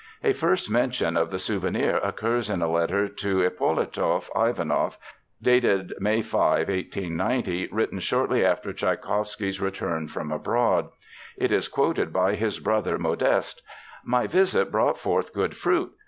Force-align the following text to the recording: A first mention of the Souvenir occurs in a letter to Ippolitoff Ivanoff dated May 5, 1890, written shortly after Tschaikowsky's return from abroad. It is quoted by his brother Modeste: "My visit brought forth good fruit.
A 0.23 0.33
first 0.33 0.67
mention 0.67 1.15
of 1.15 1.29
the 1.29 1.37
Souvenir 1.37 1.97
occurs 1.97 2.49
in 2.49 2.63
a 2.63 2.71
letter 2.71 3.07
to 3.07 3.43
Ippolitoff 3.45 4.31
Ivanoff 4.35 4.97
dated 5.43 5.93
May 5.99 6.23
5, 6.23 6.69
1890, 6.69 7.67
written 7.67 7.99
shortly 7.99 8.43
after 8.43 8.73
Tschaikowsky's 8.73 9.61
return 9.61 10.07
from 10.07 10.31
abroad. 10.31 10.89
It 11.37 11.51
is 11.51 11.67
quoted 11.67 12.11
by 12.11 12.33
his 12.33 12.57
brother 12.57 12.97
Modeste: 12.97 13.61
"My 14.03 14.25
visit 14.25 14.71
brought 14.71 14.97
forth 14.97 15.33
good 15.35 15.55
fruit. 15.55 15.91